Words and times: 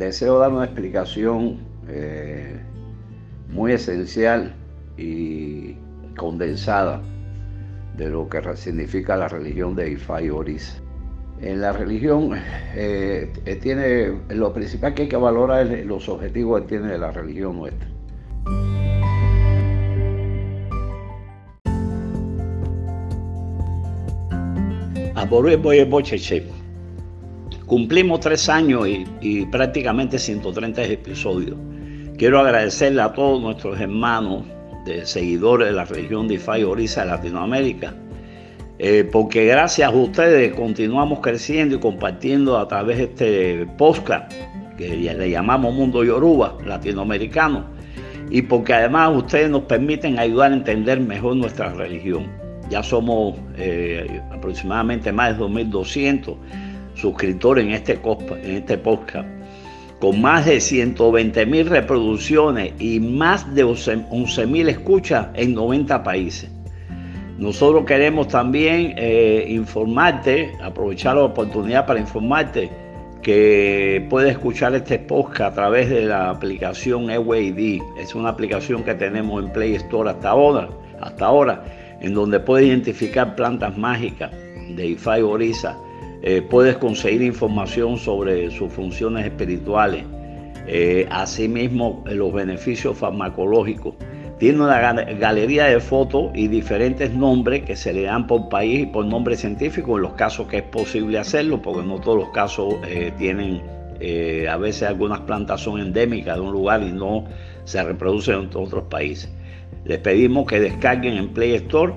deseo 0.00 0.38
dar 0.38 0.50
una 0.50 0.64
explicación 0.64 1.58
eh, 1.86 2.58
muy 3.50 3.72
esencial 3.72 4.54
y 4.96 5.74
condensada 6.16 7.02
de 7.96 8.08
lo 8.08 8.28
que 8.28 8.40
significa 8.56 9.16
la 9.16 9.28
religión 9.28 9.76
de 9.76 9.92
Ifá 9.92 10.22
y 10.22 10.30
Oris. 10.30 10.82
En 11.42 11.60
la 11.60 11.72
religión 11.72 12.32
eh, 12.74 13.30
eh, 13.44 13.56
tiene 13.56 14.12
lo 14.30 14.52
principal 14.52 14.94
que 14.94 15.02
hay 15.02 15.08
que 15.08 15.16
valorar 15.16 15.66
es 15.66 15.86
los 15.86 16.08
objetivos 16.08 16.62
que 16.62 16.68
tiene 16.68 16.96
la 16.96 17.10
religión 17.10 17.56
nuestra. 17.56 17.88
Cumplimos 27.70 28.18
tres 28.18 28.48
años 28.48 28.84
y, 29.20 29.46
prácticamente 29.46 30.18
130 30.18 30.82
episodios. 30.86 31.56
Quiero 32.18 32.40
agradecerle 32.40 33.00
a 33.00 33.12
todos 33.12 33.40
nuestros 33.40 33.80
hermanos 33.80 34.42
de 34.84 35.06
seguidores 35.06 35.68
de 35.68 35.74
la 35.74 35.84
religión 35.84 36.26
de 36.26 36.34
Ifá 36.34 36.58
y 36.58 36.64
Orisa 36.64 37.02
de 37.02 37.10
Latinoamérica, 37.12 37.94
eh, 38.80 39.08
porque 39.12 39.44
gracias 39.44 39.88
a 39.88 39.94
ustedes 39.94 40.52
continuamos 40.54 41.20
creciendo 41.20 41.76
y 41.76 41.78
compartiendo 41.78 42.58
a 42.58 42.66
través 42.66 42.98
de 42.98 43.04
este 43.04 43.66
podcast 43.78 44.32
que 44.76 44.88
le 44.88 45.30
llamamos 45.30 45.72
Mundo 45.72 46.02
Yoruba 46.02 46.58
latinoamericano, 46.66 47.66
y 48.32 48.42
porque 48.42 48.74
además 48.74 49.12
ustedes 49.16 49.48
nos 49.48 49.62
permiten 49.62 50.18
ayudar 50.18 50.50
a 50.50 50.56
entender 50.56 50.98
mejor 50.98 51.36
nuestra 51.36 51.72
religión. 51.72 52.26
Ya 52.68 52.82
somos 52.82 53.36
eh, 53.56 54.20
aproximadamente 54.32 55.12
más 55.12 55.38
de 55.38 55.44
2.200 55.44 56.36
suscriptores 57.00 57.64
en 57.64 57.72
este, 57.72 57.98
en 58.42 58.56
este 58.56 58.78
podcast 58.78 59.28
con 60.00 60.20
más 60.20 60.46
de 60.46 60.60
120 60.60 61.46
mil 61.46 61.66
reproducciones 61.66 62.72
y 62.78 62.98
más 63.00 63.54
de 63.54 63.64
11 63.64 64.46
mil 64.46 64.68
escuchas 64.68 65.28
en 65.34 65.54
90 65.54 66.02
países. 66.02 66.50
Nosotros 67.36 67.84
queremos 67.84 68.28
también 68.28 68.94
eh, 68.96 69.46
informarte, 69.48 70.52
aprovechar 70.62 71.16
la 71.16 71.24
oportunidad 71.24 71.86
para 71.86 72.00
informarte 72.00 72.70
que 73.22 74.06
puedes 74.08 74.32
escuchar 74.32 74.74
este 74.74 74.98
podcast 74.98 75.52
a 75.52 75.54
través 75.54 75.90
de 75.90 76.06
la 76.06 76.30
aplicación 76.30 77.10
EWAD. 77.10 77.80
Es 77.98 78.14
una 78.14 78.30
aplicación 78.30 78.82
que 78.82 78.94
tenemos 78.94 79.44
en 79.44 79.52
Play 79.52 79.74
Store 79.74 80.10
hasta 80.10 80.30
ahora, 80.30 80.70
hasta 81.00 81.26
ahora 81.26 81.64
en 82.00 82.14
donde 82.14 82.40
puedes 82.40 82.66
identificar 82.66 83.34
plantas 83.36 83.76
mágicas 83.76 84.30
de 84.70 84.86
IFAI 84.86 85.22
Orisa 85.22 85.76
eh, 86.22 86.42
puedes 86.42 86.76
conseguir 86.76 87.22
información 87.22 87.96
sobre 87.96 88.50
sus 88.50 88.70
funciones 88.72 89.24
espirituales, 89.24 90.04
eh, 90.66 91.06
asimismo 91.10 92.04
los 92.06 92.32
beneficios 92.32 92.98
farmacológicos. 92.98 93.94
Tiene 94.38 94.62
una 94.62 94.80
galería 94.80 95.64
de 95.66 95.80
fotos 95.80 96.30
y 96.34 96.48
diferentes 96.48 97.12
nombres 97.12 97.62
que 97.62 97.76
se 97.76 97.92
le 97.92 98.02
dan 98.02 98.26
por 98.26 98.48
país 98.48 98.80
y 98.80 98.86
por 98.86 99.04
nombre 99.04 99.36
científico 99.36 99.96
en 99.96 100.02
los 100.02 100.12
casos 100.12 100.46
que 100.46 100.58
es 100.58 100.62
posible 100.62 101.18
hacerlo, 101.18 101.60
porque 101.60 101.86
no 101.86 102.00
todos 102.00 102.18
los 102.18 102.28
casos 102.30 102.74
eh, 102.86 103.12
tienen, 103.18 103.60
a 104.48 104.56
veces 104.56 104.84
algunas 104.84 105.20
plantas 105.20 105.60
son 105.60 105.78
endémicas 105.78 106.36
de 106.36 106.40
un 106.40 106.52
lugar 106.52 106.82
y 106.82 106.90
no 106.90 107.24
se 107.64 107.82
reproducen 107.82 108.40
en 108.40 108.50
otros 108.54 108.84
países. 108.84 109.30
Les 109.84 109.98
pedimos 109.98 110.46
que 110.46 110.58
descarguen 110.58 111.18
en 111.18 111.28
Play 111.28 111.54
Store 111.56 111.92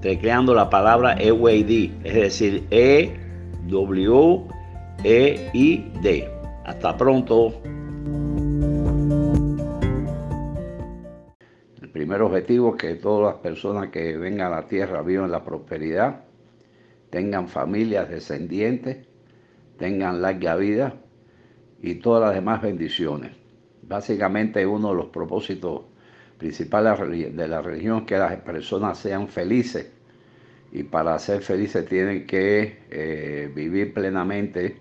creando 0.00 0.54
la 0.54 0.68
palabra 0.68 1.14
EWAD, 1.18 1.70
es 2.04 2.14
decir, 2.14 2.64
E 2.70 3.21
W-E-I-D. 3.66 5.04
Hasta 6.64 6.96
pronto. 6.96 7.60
El 11.80 11.88
primer 11.90 12.22
objetivo 12.22 12.74
es 12.74 12.80
que 12.80 12.94
todas 12.96 13.34
las 13.34 13.42
personas 13.42 13.90
que 13.90 14.16
vengan 14.16 14.52
a 14.52 14.56
la 14.56 14.66
tierra 14.66 15.02
vivan 15.02 15.30
la 15.30 15.44
prosperidad, 15.44 16.24
tengan 17.10 17.48
familias 17.48 18.08
descendientes, 18.08 19.06
tengan 19.76 20.22
larga 20.22 20.56
vida 20.56 20.94
y 21.80 21.96
todas 21.96 22.22
las 22.22 22.34
demás 22.34 22.62
bendiciones. 22.62 23.32
Básicamente 23.82 24.66
uno 24.66 24.90
de 24.90 24.94
los 24.94 25.06
propósitos 25.06 25.82
principales 26.38 26.98
de 27.36 27.48
la 27.48 27.60
religión 27.62 27.98
es 27.98 28.04
que 28.04 28.18
las 28.18 28.36
personas 28.40 28.98
sean 28.98 29.28
felices 29.28 30.01
y 30.72 30.82
para 30.84 31.18
ser 31.18 31.42
felices 31.42 31.86
tienen 31.86 32.26
que 32.26 32.78
eh, 32.90 33.50
vivir 33.54 33.92
plenamente 33.92 34.76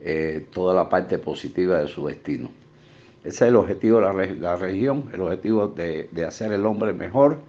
eh, 0.00 0.46
toda 0.52 0.74
la 0.74 0.88
parte 0.88 1.18
positiva 1.18 1.80
de 1.80 1.88
su 1.88 2.06
destino. 2.06 2.50
Ese 3.24 3.44
es 3.44 3.48
el 3.50 3.56
objetivo 3.56 4.00
de 4.00 4.36
la, 4.36 4.56
religión, 4.56 5.10
el 5.12 5.20
objetivo 5.20 5.68
de, 5.68 6.08
hacer 6.26 6.52
el 6.52 6.64
hombre 6.64 6.94
mejor, 6.94 7.40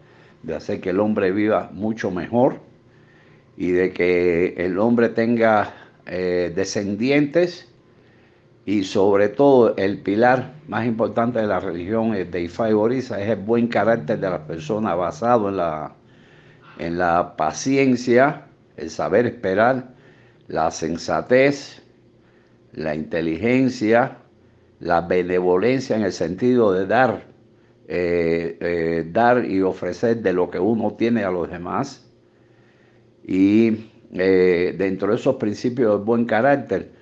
de 0.44 0.56
hacer 0.56 0.82
que 0.82 0.90
el 0.90 1.00
hombre 1.00 1.32
viva 1.32 1.70
mucho 1.74 2.12
mejor 2.12 2.60
y 3.56 3.72
de 3.72 3.94
que 3.94 4.56
el 4.58 4.78
hombre 4.78 5.10
tenga 5.10 5.74
eh, 6.06 6.52
descendientes 6.54 7.70
y 8.66 8.84
sobre 8.84 9.30
todo 9.30 9.76
el 9.78 10.00
pilar 10.00 10.54
más 10.68 10.86
importante 10.86 11.40
de 11.40 11.48
la 11.48 11.60
religión 11.60 12.12
de 12.12 12.42
Ifá 12.42 12.70
y 12.70 12.74
Borisa 12.74 13.22
es 13.22 13.30
el 13.30 13.38
buen 13.38 13.68
carácter 13.68 14.20
de 14.20 14.30
las 14.30 14.42
personas 14.42 14.98
basado 14.98 15.50
en 15.50 15.58
la 15.58 15.96
en 16.80 16.98
la 16.98 17.36
paciencia, 17.36 18.46
el 18.78 18.90
saber 18.90 19.26
esperar, 19.28 19.94
la 20.48 20.72
sensatez, 20.72 21.82
la 22.74 22.96
inteligencia, 22.96 24.18
la 24.80 25.02
benevolencia 25.02 25.96
en 25.96 26.04
el 26.04 26.14
sentido 26.14 26.72
de 26.72 26.88
dar, 26.88 27.26
eh, 27.88 28.58
eh, 28.62 29.10
dar 29.12 29.46
y 29.46 29.62
ofrecer 29.62 30.22
de 30.22 30.34
lo 30.34 30.50
que 30.50 30.60
uno 30.60 30.94
tiene 30.94 31.24
a 31.24 31.32
los 31.32 31.50
demás. 31.50 32.10
Y 33.28 33.92
eh, 34.14 34.74
dentro 34.78 35.10
de 35.10 35.16
esos 35.18 35.36
principios 35.36 35.98
del 35.98 36.06
buen 36.06 36.26
carácter 36.26 36.98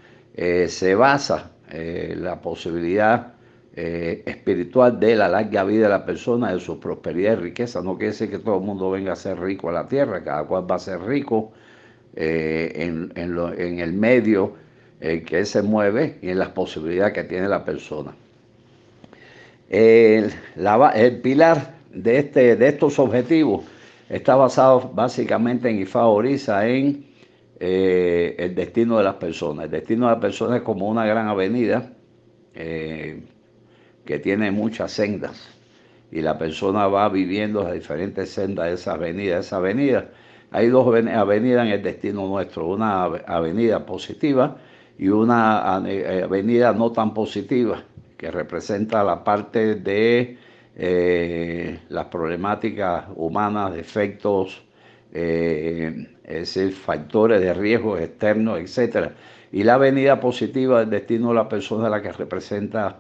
se 0.67 0.93
basa 0.93 1.53
la 1.71 2.39
posibilidad 2.39 3.33
eh, 3.79 4.23
espiritual 4.25 4.99
de 4.99 5.15
la 5.15 5.29
larga 5.29 5.63
vida 5.63 5.83
de 5.83 5.89
la 5.89 6.03
persona, 6.03 6.51
de 6.51 6.59
su 6.59 6.79
prosperidad 6.79 7.33
y 7.33 7.35
riqueza. 7.35 7.79
No 7.83 7.95
quiere 7.95 8.11
decir 8.11 8.27
que 8.27 8.39
todo 8.39 8.55
el 8.55 8.63
mundo 8.63 8.89
venga 8.89 9.13
a 9.13 9.15
ser 9.15 9.39
rico 9.39 9.69
a 9.69 9.71
la 9.71 9.87
tierra, 9.87 10.23
cada 10.23 10.45
cual 10.45 10.65
va 10.67 10.77
a 10.77 10.79
ser 10.79 10.99
rico 10.99 11.51
eh, 12.15 12.71
en, 12.75 13.11
el 13.15 13.93
medio 13.93 14.53
en 14.99 15.23
que 15.23 15.45
se 15.45 15.61
mueve 15.61 16.17
y 16.23 16.29
en 16.29 16.39
las 16.39 16.49
posibilidades 16.49 17.13
que 17.13 17.23
tiene 17.25 17.47
la 17.47 17.63
persona. 17.63 18.15
El, 19.69 20.33
pilar 21.21 21.75
de, 21.93 22.17
este, 22.17 22.55
de 22.55 22.67
estos 22.69 22.97
objetivos 22.97 23.63
está 24.09 24.35
basado 24.35 24.89
básicamente 24.91 25.69
en 25.69 25.81
Ifá 25.81 26.07
Orisa, 26.07 26.67
en 26.67 27.05
eh, 27.59 28.35
el 28.39 28.55
destino 28.55 28.97
de 28.97 29.03
las 29.03 29.17
personas. 29.17 29.65
El 29.65 29.71
destino 29.71 30.07
de 30.07 30.13
las 30.13 30.21
personas 30.21 30.57
es 30.57 30.63
como 30.63 30.89
una 30.89 31.05
gran 31.05 31.27
avenida 31.27 31.91
que 34.07 34.17
tiene 34.17 34.49
muchas 34.51 34.91
sendas 34.93 35.49
y 36.11 36.21
la 36.21 36.37
persona 36.37 36.87
va 36.87 37.09
viviendo 37.09 37.63
las 37.63 37.73
diferentes 37.73 38.29
sendas 38.31 38.67
de 38.67 38.73
esa 38.73 38.93
avenida. 38.93 39.39
Esa 39.39 39.57
avenida, 39.57 40.09
hay 40.51 40.69
dos 40.69 40.87
avenidas 40.87 41.67
en 41.67 41.73
el 41.73 41.83
destino 41.83 42.25
nuestro, 42.27 42.67
una 42.67 43.03
avenida 43.03 43.85
positiva 43.85 44.57
y 44.97 45.09
una 45.09 45.83
eh, 45.85 46.23
avenida 46.23 46.73
no 46.73 46.91
tan 46.91 47.13
positiva, 47.13 47.83
que 48.17 48.31
representa 48.31 49.03
la 49.03 49.23
parte 49.23 49.75
de 49.75 50.37
eh, 50.75 51.79
las 51.89 52.05
problemáticas 52.05 53.05
humanas, 53.15 53.75
defectos, 53.75 54.63
eh, 55.13 56.07
es 56.23 56.55
decir, 56.55 56.73
factores 56.73 57.41
de 57.41 57.53
riesgo 57.53 57.97
externos, 57.97 58.59
etc. 58.59 59.11
Y 59.51 59.63
la 59.63 59.75
avenida 59.75 60.19
positiva 60.19 60.79
del 60.79 60.89
destino 60.89 61.29
de 61.29 61.35
la 61.35 61.47
persona, 61.49 61.89
la 61.89 62.01
que 62.01 62.11
representa 62.11 62.99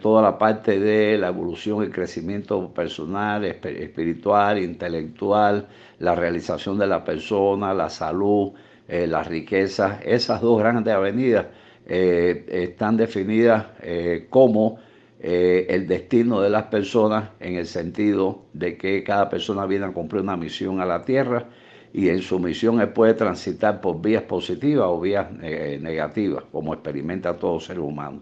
toda 0.00 0.22
la 0.22 0.38
parte 0.38 0.80
de 0.80 1.18
la 1.18 1.28
evolución, 1.28 1.82
el 1.82 1.90
crecimiento 1.90 2.72
personal, 2.72 3.44
espiritual, 3.44 4.58
intelectual, 4.58 5.66
la 5.98 6.14
realización 6.14 6.78
de 6.78 6.86
la 6.86 7.04
persona, 7.04 7.74
la 7.74 7.88
salud, 7.88 8.52
eh, 8.86 9.06
las 9.06 9.26
riquezas. 9.26 10.00
Esas 10.04 10.40
dos 10.42 10.58
grandes 10.58 10.92
avenidas 10.92 11.46
eh, 11.86 12.44
están 12.48 12.96
definidas 12.96 13.66
eh, 13.82 14.26
como 14.30 14.78
el 15.20 15.86
destino 15.86 16.42
de 16.42 16.50
las 16.50 16.64
personas 16.64 17.30
en 17.40 17.54
el 17.54 17.66
sentido 17.66 18.42
de 18.52 18.76
que 18.76 19.02
cada 19.02 19.30
persona 19.30 19.64
viene 19.64 19.86
a 19.86 19.90
cumplir 19.90 20.20
una 20.20 20.36
misión 20.36 20.82
a 20.82 20.84
la 20.84 21.00
tierra 21.00 21.46
y 21.94 22.08
en 22.08 22.20
su 22.20 22.40
misión 22.40 22.90
puede 22.92 23.14
transitar 23.14 23.80
por 23.80 24.02
vías 24.02 24.24
positivas 24.24 24.86
o 24.88 25.00
vías 25.00 25.30
negativas, 25.30 26.42
como 26.50 26.74
experimenta 26.74 27.36
todo 27.36 27.60
ser 27.60 27.78
humano. 27.78 28.20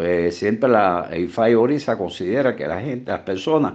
Eh, 0.00 0.30
siempre 0.30 0.70
la 0.70 1.10
IFAI 1.12 1.56
Orisa 1.56 1.98
considera 1.98 2.54
que 2.54 2.68
la 2.68 2.80
gente, 2.80 3.10
las 3.10 3.22
personas, 3.22 3.74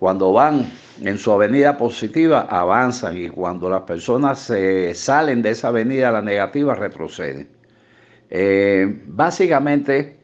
cuando 0.00 0.32
van 0.32 0.66
en 1.00 1.18
su 1.18 1.30
avenida 1.30 1.78
positiva, 1.78 2.48
avanzan 2.50 3.16
y 3.16 3.28
cuando 3.28 3.70
las 3.70 3.82
personas 3.82 4.40
se 4.40 4.92
salen 4.92 5.40
de 5.40 5.50
esa 5.50 5.68
avenida, 5.68 6.10
la 6.10 6.22
negativa, 6.22 6.74
retroceden. 6.74 7.48
Eh, 8.28 9.02
básicamente, 9.06 10.18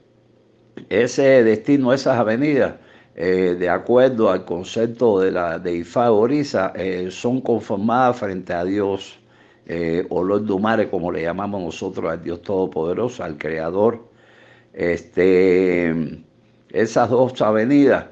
ese 0.89 1.45
destino, 1.45 1.93
esas 1.93 2.19
avenidas, 2.19 2.75
eh, 3.17 3.55
de 3.59 3.69
acuerdo 3.69 4.31
al 4.31 4.45
concepto 4.45 5.21
de 5.21 5.31
la 5.31 5.59
de 5.59 5.77
Ifá 5.77 6.11
Orisa, 6.11 6.73
eh, 6.75 7.09
son 7.11 7.41
conformadas 7.41 8.19
frente 8.19 8.53
a 8.53 8.65
Dios, 8.65 9.19
eh, 9.67 10.05
Olor 10.11 10.45
Dumare, 10.45 10.91
como 10.91 11.13
le 11.13 11.23
llamamos 11.23 11.63
nosotros 11.63 12.11
al 12.11 12.23
Dios 12.23 12.43
Todopoderoso, 12.43 13.23
al 13.23 13.39
Creador. 13.39 14.05
Este, 14.73 15.95
esas 16.71 17.11
dos 17.11 17.41
avenidas 17.43 18.07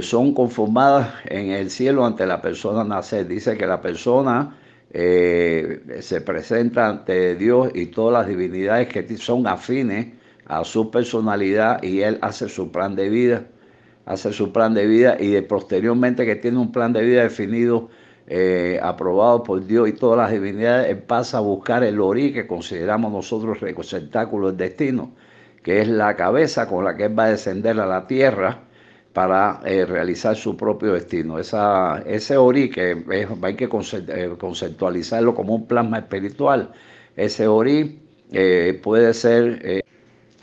son 0.00 0.32
conformadas 0.34 1.14
en 1.26 1.50
el 1.50 1.70
cielo 1.70 2.04
ante 2.06 2.26
la 2.26 2.40
persona 2.40 2.84
nacer. 2.84 3.28
Dice 3.28 3.56
que 3.56 3.66
la 3.66 3.80
persona 3.80 4.56
se 4.90 6.20
presenta 6.24 6.88
ante 6.88 7.34
Dios 7.36 7.70
y 7.74 7.86
todas 7.86 8.14
las 8.20 8.28
divinidades 8.28 8.88
que 8.88 9.16
son 9.18 9.46
afines 9.46 10.08
a 10.46 10.64
su 10.64 10.90
personalidad 10.90 11.82
y 11.82 12.00
él 12.00 12.18
hace 12.22 12.48
su 12.48 12.72
plan 12.72 12.96
de 12.96 13.10
vida 13.10 13.44
hace 14.08 14.32
su 14.32 14.52
plan 14.52 14.72
de 14.72 14.86
vida 14.86 15.16
y 15.20 15.28
de 15.28 15.42
posteriormente 15.42 16.24
que 16.24 16.34
tiene 16.34 16.58
un 16.58 16.72
plan 16.72 16.94
de 16.94 17.02
vida 17.02 17.22
definido, 17.22 17.90
eh, 18.26 18.80
aprobado 18.82 19.42
por 19.42 19.66
Dios 19.66 19.88
y 19.88 19.92
todas 19.92 20.16
las 20.18 20.32
divinidades, 20.32 20.88
él 20.90 20.98
pasa 20.98 21.38
a 21.38 21.40
buscar 21.40 21.84
el 21.84 22.00
ori 22.00 22.32
que 22.32 22.46
consideramos 22.46 23.12
nosotros 23.12 23.58
el 23.62 23.76
receptáculo 23.76 24.48
del 24.48 24.56
destino, 24.56 25.10
que 25.62 25.82
es 25.82 25.88
la 25.88 26.16
cabeza 26.16 26.66
con 26.66 26.84
la 26.84 26.96
que 26.96 27.04
él 27.04 27.18
va 27.18 27.24
a 27.24 27.30
descender 27.30 27.78
a 27.80 27.86
la 27.86 28.06
tierra 28.06 28.60
para 29.12 29.60
eh, 29.66 29.84
realizar 29.84 30.36
su 30.36 30.56
propio 30.56 30.94
destino. 30.94 31.38
Esa, 31.38 32.02
ese 32.06 32.38
ori, 32.38 32.70
que 32.70 33.04
hay 33.42 33.56
que 33.56 33.64
eh, 33.64 34.36
conceptualizarlo 34.38 35.34
como 35.34 35.54
un 35.54 35.66
plasma 35.66 35.98
espiritual, 35.98 36.72
ese 37.16 37.46
ori 37.46 38.00
puede 38.82 39.14
ser 39.14 39.82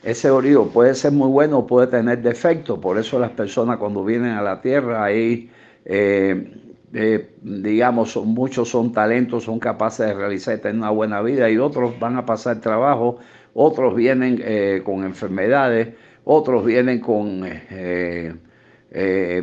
ese 0.06 0.30
orío 0.30 0.68
puede 0.68 0.94
ser 0.94 1.12
muy 1.12 1.28
bueno 1.28 1.60
o 1.60 1.68
puede 1.68 1.88
tener 1.88 2.22
defectos, 2.22 2.78
por 2.78 3.00
eso 3.00 3.18
las 3.18 3.32
personas 3.32 3.78
cuando 3.78 4.06
vienen 4.06 4.34
a 4.34 4.42
la 4.44 4.62
tierra 4.62 5.04
ahí, 5.04 5.50
eh, 5.84 6.54
eh, 6.94 7.32
digamos, 7.42 8.16
muchos 8.18 8.70
son 8.70 8.94
talentos, 8.94 9.46
son 9.46 9.58
capaces 9.58 10.06
de 10.06 10.14
realizar 10.14 10.60
tener 10.60 10.78
una 10.78 10.92
buena 10.92 11.24
vida 11.24 11.50
y 11.50 11.58
otros 11.58 12.00
van 12.00 12.18
a 12.18 12.26
pasar 12.26 12.62
trabajo, 12.62 13.18
otros 13.56 13.96
vienen 13.96 14.40
eh, 14.46 14.84
con 14.86 15.04
enfermedades, 15.04 15.96
otros 16.24 16.64
vienen 16.64 17.00
con... 17.00 17.44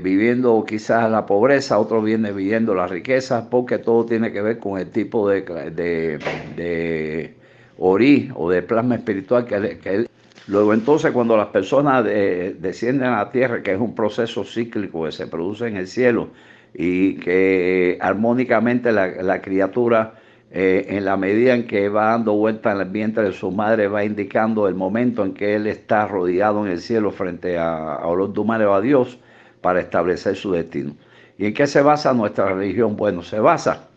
viviendo 0.02 0.64
quizás 0.64 1.10
la 1.10 1.26
pobreza, 1.26 1.78
otros 1.78 2.04
vienen 2.04 2.34
viviendo 2.36 2.74
la 2.74 2.86
riqueza, 2.86 3.50
porque 3.50 3.78
todo 3.78 4.06
tiene 4.06 4.32
que 4.32 4.40
ver 4.40 4.58
con 4.58 4.78
el 4.78 4.90
tipo 4.90 5.28
de, 5.28 5.42
de, 5.42 6.18
de 6.56 7.34
orí 7.78 8.30
o 8.34 8.48
de 8.50 8.62
plasma 8.62 8.94
espiritual 8.94 9.44
que, 9.44 9.78
que, 9.78 10.06
Luego 10.46 10.74
entonces 10.74 11.12
cuando 11.12 11.36
las 11.36 11.48
personas 11.48 12.04
descienden 12.04 13.08
a 13.08 13.18
la 13.18 13.30
tierra, 13.30 13.62
que 13.62 13.72
es 13.72 13.80
un 13.80 13.94
proceso 13.94 14.44
cíclico 14.44 15.04
que 15.04 15.12
se 15.12 15.26
produce 15.26 15.66
en 15.68 15.76
el 15.76 15.86
cielo 15.86 16.30
y 16.74 17.14
que 17.16 17.98
armónicamente 18.00 18.90
la, 18.92 19.40
criatura 19.40 20.14
eh, 20.50 20.86
en 20.88 21.04
la 21.04 21.16
medida 21.16 21.54
en 21.54 21.66
que 21.66 21.88
va 21.88 22.06
dando 22.06 22.34
vuelta 22.34 22.72
en 22.72 22.80
el 22.80 22.88
vientre 22.88 23.24
de 23.24 23.32
su 23.32 23.50
madre 23.50 23.88
va 23.88 24.04
indicando 24.04 24.66
el 24.66 24.74
momento 24.74 25.24
en 25.24 25.32
que 25.32 25.54
él 25.54 25.66
está 25.66 26.06
rodeado 26.06 26.66
en 26.66 26.72
el 26.72 26.80
cielo 26.80 27.10
frente 27.12 27.56
a, 27.58 27.94
a 27.94 28.06
Olodumare 28.06 28.66
o 28.66 28.74
a 28.74 28.80
Dios 28.80 29.18
para 29.60 29.80
establecer 29.80 30.36
su 30.36 30.52
destino. 30.52 30.94
¿Y 31.38 31.46
en 31.46 31.54
qué 31.54 31.66
se 31.66 31.80
basa 31.82 32.12
nuestra 32.12 32.52
religión? 32.52 32.96
Bueno, 32.96 33.22
se 33.22 33.40
basa 33.40 33.88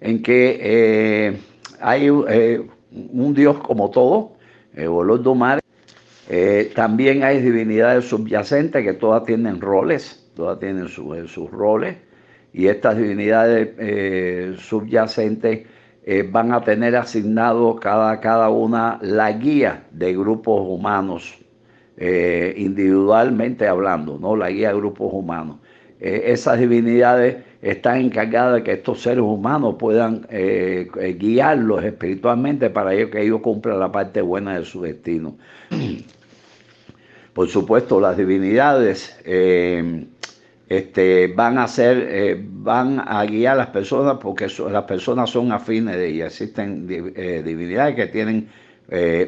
en 0.00 0.22
que 0.22 0.58
eh, 0.60 1.38
hay 1.80 2.08
eh, 2.28 2.66
un 2.90 3.34
Dios 3.34 3.58
como 3.58 3.90
todo, 3.90 4.32
eh, 4.74 4.86
Olodumare, 4.86 5.60
eh, 6.28 6.72
también 6.74 7.22
hay 7.22 7.40
divinidades 7.40 8.06
subyacentes 8.06 8.82
que 8.82 8.94
todas 8.94 9.24
tienen 9.24 9.60
roles, 9.60 10.30
todas 10.34 10.58
tienen 10.58 10.86
eh, 10.86 11.28
sus 11.28 11.50
roles, 11.50 11.96
y 12.52 12.68
estas 12.68 12.96
divinidades 12.96 13.70
eh, 13.78 14.54
subyacentes 14.58 15.66
van 16.30 16.52
a 16.52 16.62
tener 16.62 16.94
asignado 16.96 17.76
cada, 17.76 18.20
cada 18.20 18.50
una 18.50 18.98
la 19.00 19.32
guía 19.32 19.84
de 19.90 20.12
grupos 20.14 20.60
humanos, 20.60 21.34
individualmente 21.96 23.66
hablando, 23.66 24.18
¿no? 24.18 24.36
la 24.36 24.50
guía 24.50 24.68
de 24.68 24.76
grupos 24.76 25.14
humanos. 25.14 25.60
esas 25.98 26.58
divinidades 26.60 27.36
están 27.70 28.00
encargadas 28.00 28.56
de 28.56 28.62
que 28.62 28.72
estos 28.72 29.00
seres 29.02 29.22
humanos 29.22 29.76
puedan 29.78 30.26
guiarlos 31.18 31.82
espiritualmente 31.84 32.70
para 32.70 32.90
que 32.90 33.22
ellos 33.22 33.40
cumplan 33.40 33.80
la 33.80 33.90
parte 33.90 34.20
buena 34.20 34.58
de 34.58 34.64
su 34.64 34.82
destino. 34.82 35.36
Por 37.34 37.48
supuesto, 37.48 38.00
las 38.00 38.16
divinidades 38.16 39.18
eh, 39.24 40.06
este, 40.68 41.26
van 41.26 41.58
a 41.58 41.66
ser, 41.66 42.06
eh, 42.08 42.40
van 42.40 43.02
a 43.04 43.24
guiar 43.24 43.54
a 43.54 43.56
las 43.56 43.66
personas 43.66 44.18
porque 44.22 44.46
las 44.70 44.84
personas 44.84 45.30
son 45.30 45.50
afines 45.50 45.96
de 45.96 46.06
ellas. 46.06 46.28
Existen 46.40 46.86
eh, 46.88 47.42
divinidades 47.44 47.96
que 47.96 48.06
tienen 48.06 48.48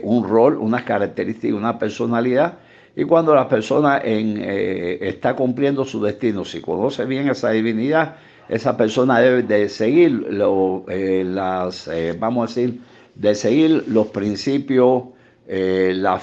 un 0.03 0.29
rol, 0.29 0.59
unas 0.59 0.85
características, 0.85 1.59
una 1.59 1.79
personalidad. 1.79 2.59
Y 2.97 3.05
cuando 3.05 3.35
la 3.35 3.49
persona 3.49 3.99
está 3.99 5.37
cumpliendo 5.37 5.85
su 5.85 6.03
destino, 6.03 6.45
si 6.45 6.61
conoce 6.61 7.05
bien 7.05 7.29
esa 7.29 7.51
divinidad, 7.51 8.17
esa 8.49 8.77
persona 8.77 9.21
debe 9.21 9.43
de 9.43 9.69
seguir 9.69 10.27
las, 10.31 11.91
vamos 12.19 12.45
a 12.45 12.55
decir, 12.55 12.81
de 13.15 13.35
seguir 13.35 13.85
los 13.87 14.07
principios 14.09 15.05
eh, 15.49 15.95
la, 15.95 16.21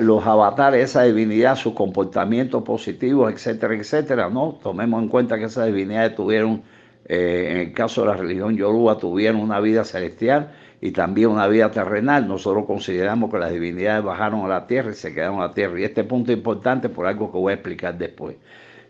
los 0.00 0.24
avatares, 0.24 0.84
esa 0.84 1.02
divinidad, 1.02 1.56
su 1.56 1.74
comportamiento 1.74 2.62
positivo, 2.62 3.28
etcétera, 3.28 3.74
etcétera, 3.74 4.30
¿no? 4.30 4.56
Tomemos 4.62 5.02
en 5.02 5.08
cuenta 5.08 5.36
que 5.36 5.46
esas 5.46 5.66
divinidades 5.66 6.14
tuvieron, 6.14 6.62
eh, 7.06 7.48
en 7.50 7.56
el 7.56 7.72
caso 7.72 8.02
de 8.02 8.06
la 8.06 8.14
religión 8.14 8.56
yoruba, 8.56 8.98
tuvieron 8.98 9.40
una 9.40 9.58
vida 9.58 9.84
celestial 9.84 10.52
y 10.80 10.92
también 10.92 11.30
una 11.30 11.46
vida 11.46 11.70
terrenal. 11.70 12.26
Nosotros 12.26 12.64
consideramos 12.66 13.30
que 13.30 13.38
las 13.38 13.52
divinidades 13.52 14.02
bajaron 14.02 14.44
a 14.44 14.48
la 14.48 14.66
tierra 14.66 14.90
y 14.90 14.94
se 14.94 15.12
quedaron 15.12 15.40
a 15.40 15.48
la 15.48 15.54
tierra. 15.54 15.78
Y 15.78 15.84
este 15.84 16.04
punto 16.04 16.32
es 16.32 16.38
importante 16.38 16.88
por 16.88 17.06
algo 17.06 17.30
que 17.30 17.38
voy 17.38 17.52
a 17.52 17.54
explicar 17.54 17.98
después. 17.98 18.36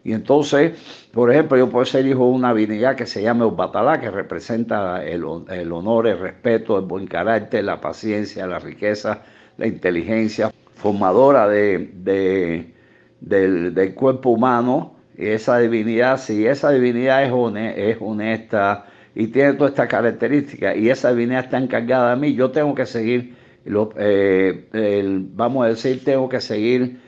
Y 0.03 0.13
entonces, 0.13 0.73
por 1.13 1.31
ejemplo, 1.31 1.59
yo 1.59 1.69
puedo 1.69 1.85
ser 1.85 2.07
hijo 2.07 2.25
de 2.25 2.31
una 2.31 2.55
divinidad 2.55 2.97
que 2.97 3.07
se 3.07 3.23
llama 3.23 3.47
Ubatalá, 3.47 4.01
que 4.01 4.11
representa 4.11 5.05
el, 5.05 5.25
honor, 5.25 6.06
el 6.06 6.19
respeto, 6.19 6.79
el 6.79 6.87
buen 6.87 7.06
carácter, 7.06 7.65
la 7.65 7.81
paciencia, 7.81 8.47
la 8.47 8.59
riqueza, 8.59 9.23
la 9.59 9.67
inteligencia, 9.67 10.51
formadora 10.75 11.49
de, 11.49 12.73
del, 13.20 13.94
cuerpo 13.94 14.31
humano. 14.31 14.94
Y 15.19 15.27
esa 15.27 15.59
divinidad, 15.59 16.19
si 16.19 16.47
esa 16.47 16.70
divinidad 16.70 17.25
es, 17.25 17.32
es 17.77 17.99
honesta 18.01 18.87
y 19.14 19.29
tiene 19.29 19.55
todas 19.55 19.72
estas 19.72 19.88
características, 19.88 20.76
y 20.76 20.90
esa 20.90 21.10
divinidad 21.10 21.44
está 21.44 21.58
encargada 21.58 22.14
de 22.14 22.20
mí, 22.20 22.34
yo 22.34 22.50
tengo 22.50 22.74
que 22.74 22.86
seguir, 22.86 23.34
eh, 23.64 25.29
vamos 25.34 25.64
a 25.64 25.69
decir, 25.69 26.05
tengo 26.05 26.29
que 26.29 26.40
seguir. 26.40 26.98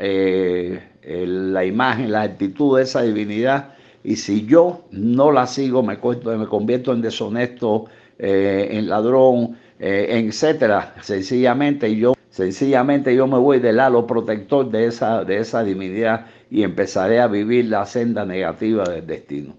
Eh, 0.00 0.80
eh, 1.02 1.24
la 1.26 1.64
imagen, 1.64 2.12
la 2.12 2.22
actitud 2.22 2.76
de 2.76 2.84
esa 2.84 3.02
divinidad. 3.02 3.74
Y 4.04 4.16
si 4.16 4.46
yo 4.46 4.84
no 4.92 5.32
la 5.32 5.46
sigo, 5.46 5.82
me, 5.82 5.96
me 5.96 6.46
convierto 6.46 6.92
en 6.92 7.02
deshonesto, 7.02 7.86
eh, 8.18 8.68
en 8.72 8.88
ladrón, 8.88 9.56
etcétera. 9.80 10.94
Sencillamente 11.02 11.94
yo, 11.96 12.14
sencillamente 12.30 13.14
yo 13.14 13.26
me 13.26 13.38
voy 13.38 13.58
del 13.60 13.80
halo 13.80 14.06
protector 14.06 14.70
de 14.70 14.86
esa, 14.86 15.24
de 15.24 15.38
esa 15.38 15.64
divinidad 15.64 16.26
y 16.50 16.62
empezaré 16.62 17.20
a 17.20 17.26
vivir 17.26 17.66
la 17.66 17.86
senda 17.86 18.24
negativa 18.24 18.84
del 18.84 19.06
destino. 19.06 19.54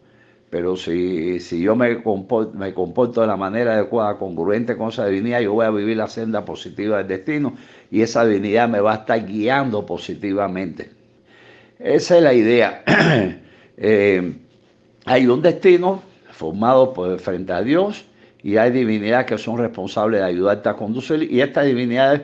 Pero 0.50 0.76
si, 0.76 1.40
si 1.40 1.62
yo 1.62 1.76
me 1.76 2.02
comporto, 2.02 2.58
me 2.58 2.74
comporto 2.74 3.22
de 3.22 3.28
la 3.28 3.38
manera 3.38 3.74
adecuada, 3.74 4.18
congruente 4.18 4.76
con 4.76 4.90
esa 4.90 5.06
divinidad, 5.06 5.42
yo 5.42 5.54
voy 5.54 5.66
a 5.66 5.70
vivir 5.70 5.98
la 5.98 6.08
senda 6.08 6.44
positiva 6.44 6.98
del 6.98 7.08
destino 7.08 7.54
y 7.92 8.02
esa 8.02 8.26
divinidad 8.26 8.68
me 8.68 8.80
va 8.80 8.94
a 8.94 8.96
estar 8.96 9.24
guiando 9.26 9.86
positivamente. 9.86 10.90
Esa 11.78 12.18
es 12.18 12.24
la 12.24 12.34
idea. 12.34 12.84
Eh, 13.82 14.34
hay 15.06 15.26
un 15.28 15.42
destino 15.42 16.04
formado 16.32 16.92
por, 16.92 17.18
frente 17.20 17.54
a 17.54 17.62
Dios 17.62 18.04
y 18.44 18.58
hay 18.58 18.72
divinidades 18.72 19.26
que 19.26 19.38
son 19.38 19.58
responsables 19.58 20.20
de 20.20 20.26
ayudarte 20.26 20.68
a 20.68 20.74
conducir 20.74 21.24
y 21.32 21.40
estas 21.40 21.66
divinidades 21.66 22.24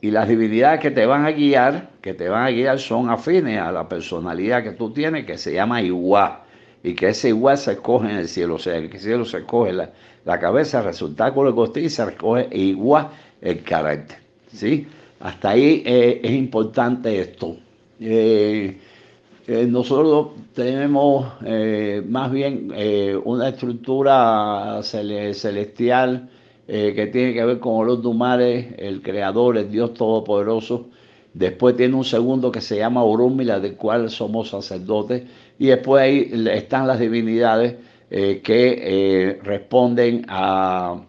y 0.00 0.12
las 0.12 0.28
divinidades 0.28 0.78
que 0.78 0.92
te 0.92 1.04
van 1.04 1.26
a 1.26 1.32
guiar, 1.32 1.90
que 2.00 2.14
te 2.14 2.28
van 2.28 2.44
a 2.46 2.50
guiar 2.50 2.78
son 2.78 3.10
afines 3.10 3.58
a 3.58 3.72
la 3.72 3.88
personalidad 3.88 4.62
que 4.62 4.70
tú 4.70 4.92
tienes 4.92 5.26
que 5.26 5.36
se 5.36 5.52
llama 5.52 5.82
igual 5.82 6.42
y 6.82 6.94
que 6.94 7.08
ese 7.08 7.28
igual 7.28 7.58
se 7.58 7.72
escoge 7.72 8.10
en 8.10 8.16
el 8.16 8.28
cielo, 8.28 8.54
o 8.56 8.58
sea, 8.58 8.76
el 8.76 8.90
cielo 8.98 9.24
se 9.24 9.38
escoge 9.38 9.72
la, 9.72 9.90
la 10.24 10.38
cabeza, 10.38 10.78
el 10.78 10.84
resultado 10.84 11.34
con 11.34 11.72
y 11.76 11.88
se 11.88 12.02
escoge 12.02 12.48
igual 12.52 13.08
el 13.40 13.62
carácter, 13.62 14.18
¿sí? 14.52 14.86
Hasta 15.20 15.50
ahí 15.50 15.82
eh, 15.84 16.20
es 16.22 16.32
importante 16.32 17.20
esto. 17.20 17.56
Eh, 18.00 18.78
eh, 19.46 19.66
nosotros 19.66 20.28
tenemos 20.54 21.26
más 22.06 22.30
bien 22.30 22.72
una 23.24 23.48
estructura 23.48 24.80
celestial 24.82 26.28
que 26.66 27.08
tiene 27.10 27.32
que 27.32 27.44
ver 27.44 27.58
con 27.58 27.86
los 27.86 28.02
Dumares, 28.02 28.74
el 28.76 29.00
Creador, 29.00 29.56
el 29.56 29.70
Dios 29.70 29.94
Todopoderoso, 29.94 30.88
Después 31.34 31.76
tiene 31.76 31.94
un 31.94 32.04
segundo 32.04 32.50
que 32.50 32.60
se 32.60 32.78
llama 32.78 33.04
Orúmila, 33.04 33.60
del 33.60 33.76
cual 33.76 34.10
somos 34.10 34.48
sacerdotes. 34.48 35.22
Y 35.58 35.66
después 35.66 36.02
ahí 36.02 36.48
están 36.52 36.86
las 36.86 37.00
divinidades 37.00 37.76
eh, 38.10 38.40
que 38.42 38.78
eh, 38.80 39.40
responden 39.42 40.24
a, 40.28 41.00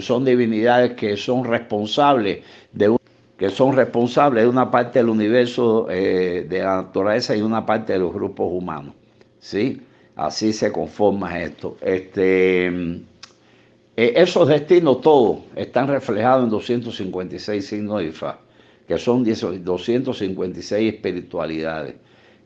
son 0.00 0.24
divinidades 0.24 0.94
que 0.94 1.16
son 1.16 1.44
responsables 1.44 2.42
de 2.72 2.96
que 3.36 3.50
son 3.50 3.76
responsables 3.76 4.42
de 4.42 4.48
una 4.48 4.68
parte 4.68 4.98
del 4.98 5.08
universo 5.08 5.84
de 5.84 6.48
la 6.50 6.82
naturaleza 6.82 7.36
y 7.36 7.40
una 7.40 7.64
parte 7.64 7.92
de 7.92 8.00
los 8.00 8.12
grupos 8.12 8.48
humanos. 8.50 8.94
¿sí? 9.38 9.80
Así 10.16 10.52
se 10.52 10.72
conforma 10.72 11.40
esto. 11.40 11.76
Este, 11.80 12.66
eh, 12.66 14.12
esos 14.14 14.48
destinos 14.48 15.00
todos 15.00 15.38
están 15.56 15.88
reflejados 15.88 16.44
en 16.44 16.50
256 16.50 17.66
signos 17.66 18.00
de 18.00 18.06
Ifá, 18.06 18.38
que 18.86 18.98
son 18.98 19.24
256 19.24 20.94
espiritualidades. 20.94 21.94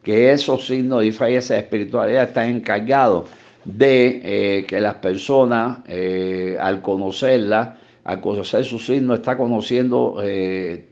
Que 0.02 0.32
esos 0.32 0.66
signos 0.66 1.04
y 1.04 1.08
esa 1.08 1.56
espiritualidad 1.56 2.24
están 2.24 2.48
encargados 2.48 3.30
de 3.64 4.20
eh, 4.24 4.66
que 4.66 4.80
las 4.80 4.96
personas, 4.96 5.78
eh, 5.86 6.56
al 6.60 6.82
conocerla, 6.82 7.78
al 8.04 8.20
conocer 8.20 8.64
su 8.64 8.80
signo, 8.80 9.14
está 9.14 9.36
conociendo 9.36 10.16
de, 10.20 10.88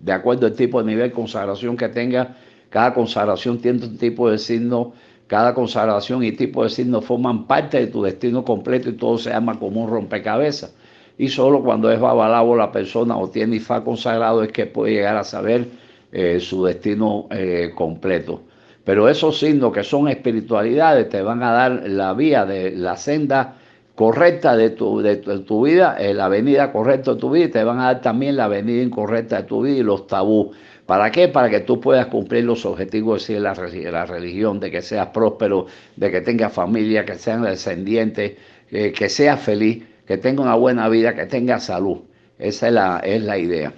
de, 0.00 0.12
acuerdo 0.12 0.46
al 0.46 0.54
tipo 0.54 0.82
de 0.82 0.88
nivel 0.88 1.10
de 1.10 1.14
consagración 1.14 1.76
que 1.76 1.90
tenga. 1.90 2.36
Cada 2.70 2.94
consagración 2.94 3.58
tiene 3.58 3.84
un 3.84 3.98
tipo 3.98 4.30
de 4.30 4.38
signo 4.38 4.94
cada 5.32 5.54
consagración 5.54 6.22
y 6.24 6.32
tipo 6.32 6.62
de 6.62 6.68
signo 6.68 7.00
forman 7.00 7.46
parte 7.46 7.78
de 7.78 7.86
tu 7.86 8.02
destino 8.02 8.44
completo 8.44 8.90
y 8.90 8.92
todo 8.92 9.16
se 9.16 9.30
llama 9.30 9.58
como 9.58 9.82
un 9.82 9.88
rompecabezas. 9.88 10.74
Y 11.16 11.28
solo 11.28 11.62
cuando 11.62 11.90
es 11.90 11.98
babalabo 11.98 12.54
la 12.54 12.70
persona 12.70 13.16
o 13.16 13.30
tiene 13.30 13.56
Ifá 13.56 13.82
consagrado 13.82 14.42
es 14.42 14.52
que 14.52 14.66
puede 14.66 14.92
llegar 14.92 15.16
a 15.16 15.24
saber 15.24 15.68
eh, 16.12 16.38
su 16.40 16.64
destino 16.64 17.26
eh, 17.30 17.72
completo. 17.74 18.42
Pero 18.84 19.08
esos 19.08 19.38
signos 19.38 19.72
que 19.72 19.82
son 19.82 20.08
espiritualidades 20.08 21.08
te 21.08 21.22
van 21.22 21.42
a 21.42 21.52
dar 21.52 21.88
la 21.88 22.12
vía 22.14 22.44
de 22.44 22.72
la 22.72 22.96
senda 22.96 23.56
correcta 23.94 24.56
de 24.56 24.70
tu, 24.70 25.00
de 25.00 25.16
tu, 25.16 25.62
vida, 25.64 25.96
eh, 25.98 26.14
la 26.14 26.26
avenida 26.26 26.72
correcta 26.72 27.14
de 27.14 27.20
tu 27.20 27.30
vida 27.30 27.44
y 27.44 27.48
te 27.48 27.64
van 27.64 27.78
a 27.78 27.84
dar 27.84 28.00
también 28.00 28.36
la 28.36 28.44
avenida 28.44 28.82
incorrecta 28.82 29.38
de 29.38 29.42
tu 29.44 29.62
vida 29.62 29.78
y 29.78 29.82
los 29.82 30.06
tabús. 30.06 30.56
¿Para 30.86 31.10
qué? 31.10 31.28
Para 31.28 31.48
que 31.48 31.60
tú 31.60 31.80
puedas 31.80 32.06
cumplir 32.06 32.44
los 32.44 32.66
objetivos 32.66 33.26
de 33.28 33.38
la, 33.40 33.54
la 33.54 34.04
religión, 34.04 34.58
de 34.58 34.70
que 34.70 34.82
seas 34.82 35.08
próspero, 35.08 35.66
de 35.96 36.10
que 36.10 36.20
tengas 36.20 36.52
familia, 36.52 37.04
que 37.04 37.14
seas 37.14 37.40
descendiente, 37.42 38.36
eh, 38.70 38.92
que 38.92 39.08
seas 39.08 39.40
feliz, 39.40 39.84
que 40.06 40.18
tengas 40.18 40.44
una 40.44 40.56
buena 40.56 40.88
vida, 40.88 41.14
que 41.14 41.26
tengas 41.26 41.64
salud. 41.64 41.98
Esa 42.38 42.68
es 42.68 42.72
la, 42.74 43.00
es 43.04 43.22
la 43.22 43.38
idea. 43.38 43.72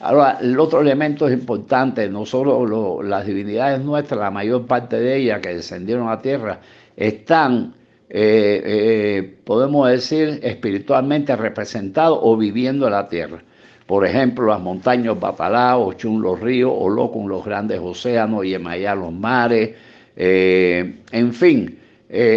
Ahora, 0.00 0.38
el 0.42 0.58
otro 0.60 0.82
elemento 0.82 1.26
es 1.26 1.32
importante, 1.32 2.08
no 2.10 2.26
solo 2.26 3.02
las 3.02 3.26
divinidades 3.26 3.80
nuestras, 3.80 4.20
la 4.20 4.30
mayor 4.30 4.66
parte 4.66 5.00
de 5.00 5.16
ellas 5.16 5.40
que 5.40 5.54
descendieron 5.54 6.10
a 6.10 6.20
tierra, 6.20 6.60
están, 6.96 7.74
eh, 8.10 8.62
eh, 8.64 9.36
podemos 9.44 9.88
decir, 9.88 10.40
espiritualmente 10.42 11.34
representados 11.34 12.18
o 12.20 12.36
viviendo 12.36 12.86
en 12.86 12.92
la 12.92 13.08
tierra. 13.08 13.42
Por 13.86 14.04
ejemplo, 14.04 14.46
las 14.46 14.60
montañas 14.60 15.18
Batalá, 15.18 15.78
Ochun 15.78 16.20
los 16.20 16.40
ríos, 16.40 16.72
Olocun 16.76 17.28
los 17.28 17.44
grandes 17.44 17.80
océanos, 17.82 18.44
Yemayá 18.44 18.94
los 18.94 19.12
mares, 19.12 19.76
eh, 20.14 20.96
en 21.10 21.32
fin, 21.32 21.78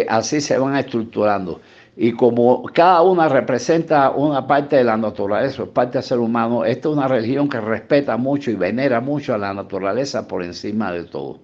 así 0.08 0.40
se 0.40 0.58
van 0.58 0.76
estructurando. 0.76 1.60
Y 2.02 2.12
como 2.12 2.62
cada 2.72 3.02
una 3.02 3.28
representa 3.28 4.08
una 4.12 4.46
parte 4.46 4.76
de 4.76 4.84
la 4.84 4.96
naturaleza, 4.96 5.66
parte 5.66 5.98
del 5.98 6.02
ser 6.02 6.18
humano, 6.18 6.64
esta 6.64 6.88
es 6.88 6.94
una 6.94 7.06
religión 7.06 7.46
que 7.46 7.60
respeta 7.60 8.16
mucho 8.16 8.50
y 8.50 8.54
venera 8.54 9.02
mucho 9.02 9.34
a 9.34 9.38
la 9.38 9.52
naturaleza 9.52 10.26
por 10.26 10.42
encima 10.42 10.90
de 10.92 11.04
todo. 11.04 11.40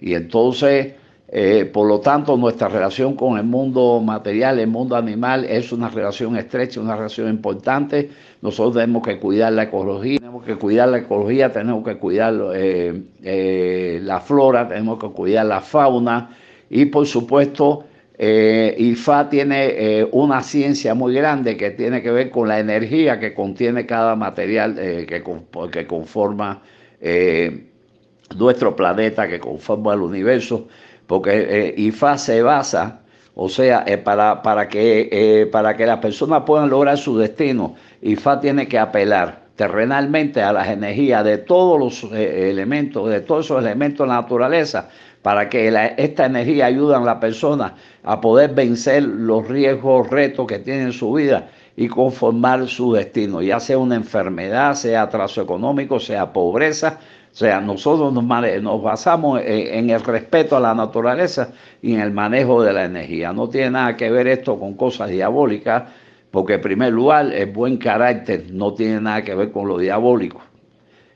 Y 0.00 0.14
entonces 0.14 0.94
eh, 1.28 1.66
por 1.66 1.86
lo 1.86 2.00
tanto, 2.00 2.38
nuestra 2.38 2.68
relación 2.68 3.16
con 3.16 3.36
el 3.36 3.44
mundo 3.44 4.00
material, 4.00 4.60
el 4.60 4.68
mundo 4.68 4.96
animal, 4.96 5.44
es 5.44 5.72
una 5.72 5.90
relación 5.90 6.36
estrecha, 6.36 6.80
una 6.80 6.96
relación 6.96 7.28
importante. 7.28 8.10
Nosotros 8.40 8.76
tenemos 8.76 9.02
que 9.02 9.18
cuidar 9.18 9.52
la 9.52 9.64
ecología, 9.64 10.20
tenemos 10.20 10.42
que 10.42 10.56
cuidar 10.56 10.88
la 10.88 10.98
ecología, 11.00 11.52
tenemos 11.52 11.84
que 11.84 11.98
cuidar 11.98 12.34
eh, 12.54 13.02
eh, 13.22 14.00
la 14.02 14.20
flora, 14.20 14.66
tenemos 14.66 14.98
que 14.98 15.08
cuidar 15.10 15.44
la 15.44 15.60
fauna 15.60 16.30
y, 16.70 16.86
por 16.86 17.06
supuesto, 17.06 17.84
IFA 18.24 19.28
tiene 19.30 20.06
una 20.12 20.42
ciencia 20.44 20.94
muy 20.94 21.12
grande 21.12 21.56
que 21.56 21.72
tiene 21.72 22.02
que 22.02 22.12
ver 22.12 22.30
con 22.30 22.46
la 22.46 22.60
energía 22.60 23.18
que 23.18 23.34
contiene 23.34 23.84
cada 23.84 24.14
material 24.14 24.76
que, 24.76 25.24
que, 25.72 25.86
conforma 25.86 26.62
nuestro 28.36 28.76
planeta, 28.76 29.26
que 29.26 29.40
conforma 29.40 29.94
el 29.94 30.02
universo 30.02 30.68
porque 31.12 31.30
eh, 31.68 31.74
IFA 31.76 32.16
se 32.16 32.42
basa, 32.42 33.00
o 33.34 33.46
sea, 33.48 33.84
eh, 33.86 33.98
para, 33.98 34.40
para, 34.42 34.66
que, 34.66 35.10
eh, 35.12 35.46
para 35.46 35.76
que 35.76 35.84
las 35.84 35.98
personas 35.98 36.44
puedan 36.46 36.70
lograr 36.70 36.96
su 36.96 37.18
destino, 37.18 37.74
IFA 38.00 38.40
tiene 38.40 38.66
que 38.66 38.78
apelar 38.78 39.41
terrenalmente 39.62 40.42
a 40.42 40.52
las 40.52 40.66
energías 40.66 41.24
de 41.24 41.38
todos 41.38 41.78
los 41.78 42.12
elementos, 42.12 43.08
de 43.08 43.20
todos 43.20 43.44
esos 43.44 43.64
elementos 43.64 44.04
de 44.04 44.08
la 44.08 44.20
naturaleza, 44.20 44.88
para 45.22 45.48
que 45.48 45.72
esta 45.98 46.26
energía 46.26 46.66
ayude 46.66 46.96
a 46.96 46.98
la 46.98 47.20
persona 47.20 47.76
a 48.02 48.20
poder 48.20 48.54
vencer 48.54 49.04
los 49.04 49.46
riesgos, 49.46 50.10
retos 50.10 50.48
que 50.48 50.58
tiene 50.58 50.82
en 50.82 50.92
su 50.92 51.12
vida 51.12 51.48
y 51.76 51.86
conformar 51.86 52.66
su 52.66 52.92
destino, 52.92 53.40
ya 53.40 53.60
sea 53.60 53.78
una 53.78 53.94
enfermedad, 53.94 54.74
sea 54.74 55.02
atraso 55.02 55.40
económico, 55.40 56.00
sea 56.00 56.32
pobreza, 56.32 56.98
o 57.32 57.36
sea, 57.36 57.60
nosotros 57.60 58.12
nos, 58.12 58.82
basamos 58.82 59.42
en 59.44 59.90
el 59.90 60.02
respeto 60.02 60.56
a 60.56 60.60
la 60.60 60.74
naturaleza 60.74 61.52
y 61.80 61.94
en 61.94 62.00
el 62.00 62.10
manejo 62.10 62.64
de 62.64 62.72
la 62.72 62.84
energía. 62.84 63.32
No 63.32 63.48
tiene 63.48 63.70
nada 63.70 63.96
que 63.96 64.10
ver 64.10 64.26
esto 64.26 64.58
con 64.58 64.74
cosas 64.74 65.08
diabólicas, 65.08 65.84
porque 66.32 66.54
en 66.54 66.60
primer 66.62 66.92
lugar 66.92 67.32
el 67.32 67.52
buen 67.52 67.76
carácter 67.76 68.46
no 68.50 68.74
tiene 68.74 69.00
nada 69.00 69.22
que 69.22 69.34
ver 69.34 69.52
con 69.52 69.68
lo 69.68 69.78
diabólico. 69.78 70.40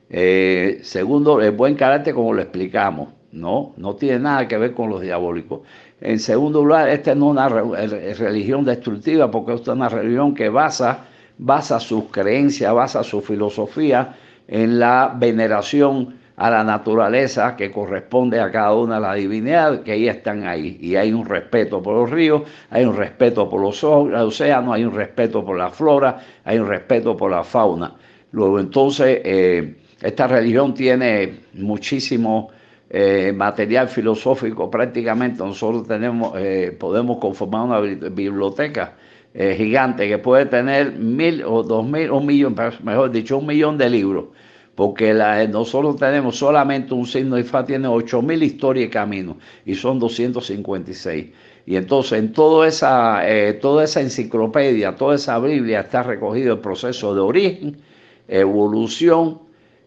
Eh, 0.09 0.79
segundo, 0.83 1.41
el 1.41 1.51
buen 1.51 1.75
carácter 1.75 2.13
como 2.13 2.33
lo 2.33 2.41
explicamos, 2.41 3.09
no, 3.31 3.73
no 3.77 3.95
tiene 3.95 4.19
nada 4.19 4.47
que 4.47 4.57
ver 4.57 4.73
con 4.73 4.89
lo 4.89 4.99
diabólico. 4.99 5.63
En 5.99 6.19
segundo 6.19 6.63
lugar, 6.63 6.87
esta 6.87 7.15
no 7.15 7.31
es 7.31 7.31
una 7.31 7.49
religión 7.49 8.63
destructiva, 8.63 9.29
porque 9.29 9.55
esta 9.55 9.71
es 9.71 9.75
una 9.75 9.89
religión 9.89 10.35
que 10.35 10.49
basa, 10.49 11.05
basa 11.39 11.79
sus 11.79 12.05
creencias, 12.05 12.71
basa 12.73 13.03
su 13.03 13.19
filosofía 13.21 14.15
en 14.47 14.79
la 14.79 15.13
veneración 15.17 16.19
a 16.37 16.51
la 16.51 16.63
naturaleza 16.63 17.55
que 17.55 17.71
corresponde 17.71 18.39
a 18.39 18.51
cada 18.51 18.75
una 18.75 18.95
de 18.95 19.01
las 19.01 19.15
divinidades 19.15 19.79
que 19.81 19.93
ahí 19.93 20.07
están 20.07 20.47
ahí. 20.47 20.77
Y 20.79 20.95
hay 20.95 21.11
un 21.11 21.25
respeto 21.25 21.81
por 21.81 21.95
los 21.95 22.11
ríos, 22.11 22.43
hay 22.69 22.85
un 22.85 22.95
respeto 22.95 23.49
por 23.49 23.59
los 23.59 23.83
océanos, 23.83 24.75
hay 24.75 24.85
un 24.85 24.93
respeto 24.93 25.43
por 25.43 25.57
la 25.57 25.71
flora, 25.71 26.19
hay 26.43 26.59
un 26.59 26.67
respeto 26.67 27.17
por 27.17 27.31
la 27.31 27.43
fauna. 27.43 27.95
Luego 28.31 28.59
entonces, 28.59 29.19
eh, 29.23 29.77
esta 29.99 30.27
religión 30.27 30.75
tiene 30.75 31.39
muchísimo 31.53 32.49
eh, 32.87 33.33
material 33.35 33.87
filosófico 33.87 34.69
prácticamente. 34.69 35.43
Nosotros 35.43 35.87
tenemos, 35.87 36.33
eh, 36.37 36.75
podemos 36.79 37.17
conformar 37.17 37.63
una 37.63 37.79
biblioteca 38.09 38.93
gigante 39.33 40.07
que 40.07 40.17
puede 40.17 40.47
tener 40.47 40.93
mil 40.93 41.43
o 41.43 41.61
dos 41.61 41.85
mil, 41.85 42.09
un 42.09 42.25
millón, 42.25 42.55
mejor 42.81 43.11
dicho, 43.11 43.37
un 43.37 43.45
millón 43.45 43.77
de 43.77 43.87
libros 43.87 44.25
porque 44.77 45.11
nosotros 45.49 45.95
tenemos 45.95 46.37
solamente 46.37 46.93
un 46.93 47.07
signo 47.07 47.39
Ifá, 47.39 47.65
tiene 47.65 47.87
8.000 47.87 48.43
historias 48.43 48.85
y 48.85 48.89
caminos, 48.91 49.37
y 49.65 49.73
son 49.73 49.97
256. 49.97 51.25
Y 51.65 51.75
entonces 51.75 52.19
en 52.19 52.31
toda 52.31 52.67
esa, 52.67 53.27
eh, 53.27 53.53
toda 53.53 53.85
esa 53.85 54.01
enciclopedia, 54.01 54.95
toda 54.95 55.15
esa 55.15 55.39
Biblia 55.39 55.79
está 55.79 56.03
recogido 56.03 56.53
el 56.53 56.59
proceso 56.59 57.15
de 57.15 57.21
origen, 57.21 57.77
evolución 58.27 59.39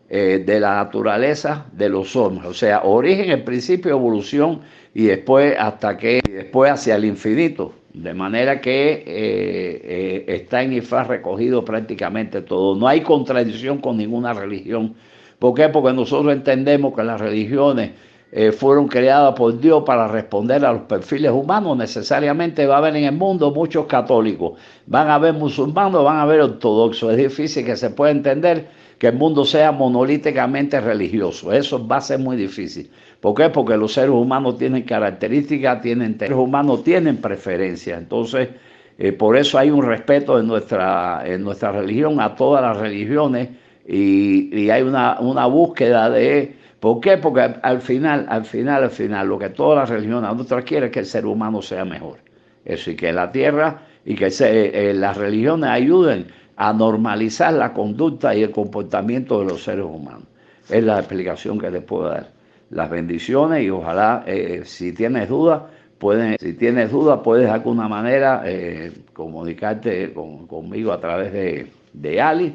eh, 0.09 0.43
de 0.45 0.59
la 0.59 0.75
naturaleza 0.75 1.67
de 1.71 1.89
los 1.89 2.17
hombres. 2.17 2.51
O 2.51 2.55
sea, 2.55 2.83
origen, 2.83 3.31
el 3.31 3.45
principio, 3.45 3.93
evolución, 3.93 4.63
y 4.93 5.05
después 5.05 5.55
hasta 5.57 5.97
que, 5.97 6.21
después 6.29 6.69
hacia 6.69 6.97
el 6.97 7.05
infinito. 7.05 7.73
De 7.93 8.15
manera 8.15 8.61
que 8.61 8.93
eh, 8.93 9.05
eh, 9.07 10.25
está 10.29 10.63
en 10.63 10.75
Ifá 10.75 11.03
recogido 11.05 11.65
prácticamente 11.65 12.43
todo. 12.43 12.77
No 12.77 12.87
hay 12.87 13.01
contradicción 13.01 13.79
con 13.79 13.97
ninguna 13.97 14.33
religión. 14.33 14.95
¿Por 15.41 15.55
qué? 15.55 15.69
Porque 15.69 15.93
nosotros 15.93 16.33
entendemos 16.33 16.95
que 16.95 17.03
las 17.03 17.21
religiones 17.21 17.91
eh, 18.31 18.53
fueron 18.53 18.87
creadas 18.87 19.35
por 19.35 19.59
Dios 19.59 19.83
para 19.85 20.07
responder 20.07 20.65
a 20.65 20.73
los 20.73 20.83
perfiles 20.83 21.33
humanos. 21.33 21.77
Necesariamente 21.77 22.65
va 22.67 22.77
a 22.77 22.79
haber 22.79 22.95
en 22.95 23.05
el 23.05 23.13
mundo 23.17 23.51
muchos 23.51 23.87
católicos, 23.87 24.59
van 24.87 25.09
a 25.09 25.17
haber 25.17 25.35
musulmanes, 25.35 26.01
van 26.01 26.19
a 26.19 26.23
haber 26.23 26.43
ortodoxos. 26.43 27.11
Es 27.11 27.17
difícil 27.17 27.65
que 27.65 27.77
se 27.77 27.91
pueda 27.91 28.13
entender 28.13 28.69
que 29.01 29.07
el 29.07 29.15
mundo 29.15 29.47
sea 29.47 29.73
monolíticamente 29.73 30.79
religioso. 30.79 31.55
Eso 31.55 31.89
va 31.89 31.97
a 31.97 32.01
ser 32.03 32.19
muy 32.19 32.37
difícil. 32.37 32.91
¿Por 33.19 33.35
qué? 33.35 33.49
Porque 33.49 33.75
los 33.75 33.95
seres 33.95 34.11
humanos 34.11 34.59
tienen 34.59 34.83
características, 34.83 35.81
tienen 35.81 36.19
seres 36.19 36.37
humanos 36.37 36.85
tienen 36.85 37.17
preferencias. 37.17 37.99
Entonces, 37.99 38.51
eh, 38.99 39.13
por 39.13 39.39
eso 39.39 39.57
hay 39.57 39.71
un 39.71 39.83
respeto 39.83 40.39
en 40.39 40.47
nuestra, 40.47 41.23
en 41.25 41.43
nuestra 41.43 41.73
religión 41.73 42.21
a 42.21 42.35
todas 42.35 42.63
las 42.63 42.77
religiones 42.77 43.49
y, 43.89 44.69
hay 44.69 44.83
una, 44.83 45.19
una, 45.19 45.47
búsqueda 45.47 46.11
de... 46.11 46.55
¿Por 46.79 47.01
qué? 47.01 47.17
Porque 47.17 47.41
al 47.41 47.81
final, 47.81 48.27
al 48.29 48.45
final, 48.45 48.85
al 48.85 48.91
final, 48.91 49.29
lo 49.29 49.39
que 49.39 49.49
todas 49.49 49.79
las 49.79 49.89
religiones 49.89 50.31
nosotros 50.31 50.65
quieren 50.67 50.89
es 50.89 50.93
que 50.93 51.01
el 51.01 51.07
ser 51.07 51.25
humano 51.25 51.63
sea 51.63 51.87
mejor. 51.87 52.19
Eso, 52.67 52.91
y 52.91 52.97
que 52.97 53.15
la 53.15 53.33
tierra 53.33 53.81
y 54.05 54.15
que 54.15 54.29
eh, 54.41 54.93
las 54.95 55.17
religiones 55.17 55.71
ayuden 55.71 56.27
a 56.61 56.75
normalizar 56.75 57.55
la 57.55 57.73
conducta 57.73 58.35
y 58.35 58.43
el 58.43 58.51
comportamiento 58.51 59.41
de 59.41 59.47
los 59.47 59.65
seres 59.65 59.87
humanos. 59.87 60.25
Es 60.69 60.85
la 60.85 60.99
explicación 60.99 61.59
que 61.59 61.71
les 61.71 61.83
puedo 61.83 62.11
dar. 62.11 62.29
Las 62.69 62.91
bendiciones 62.91 63.65
y 63.65 63.71
ojalá, 63.71 64.25
eh, 64.27 64.61
si 64.67 64.93
tienes 64.93 65.31
dudas, 65.31 65.63
pueden, 65.99 66.37
si 66.39 66.53
tienes 66.53 66.91
dudas, 66.93 67.21
puedes 67.25 67.47
de 67.47 67.53
alguna 67.53 67.89
manera 67.89 68.43
eh, 68.45 68.93
comunicarte 69.15 70.13
conmigo 70.13 70.93
a 70.93 71.01
través 71.01 71.33
de, 71.33 71.73
de 71.95 72.21
Ali 72.21 72.55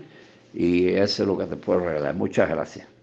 y 0.53 0.89
eso 0.89 1.23
es 1.23 1.27
lo 1.27 1.35
que 1.35 1.45
te 1.45 1.55
puedo 1.55 1.79
regalar. 1.79 2.13
Muchas 2.13 2.47
gracias. 2.47 2.94